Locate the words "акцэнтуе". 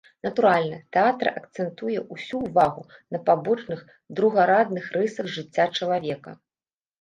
1.41-1.97